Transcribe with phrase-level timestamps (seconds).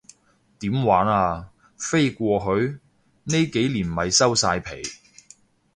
[0.57, 2.79] 點玩啊，飛過去？
[3.25, 4.81] 呢幾年咪收晒皮